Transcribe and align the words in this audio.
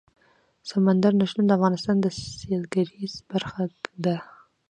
سمندر 0.69 1.11
نه 1.19 1.25
شتون 1.29 1.45
د 1.47 1.51
افغانستان 1.57 1.95
د 2.01 2.05
سیلګرۍ 2.39 3.05
برخه 3.31 3.63
ده. 4.05 4.17